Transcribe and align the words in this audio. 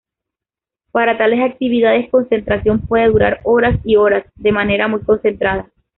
Para 0.91 1.15
tales 1.15 1.41
actividades, 1.43 2.09
concentración 2.09 2.79
puede 2.87 3.05
durar 3.09 3.39
horas 3.43 3.79
y 3.83 3.97
horas, 3.97 4.25
de 4.35 4.51
manera 4.51 4.87
muy 4.87 5.01
concentrada. 5.01 5.69